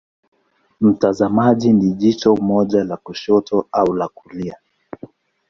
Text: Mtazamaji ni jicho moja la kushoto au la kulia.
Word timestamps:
Mtazamaji 0.81 1.73
ni 1.73 1.93
jicho 1.93 2.35
moja 2.35 2.83
la 2.83 2.97
kushoto 2.97 3.67
au 3.71 3.93
la 3.95 4.07
kulia. 4.07 4.57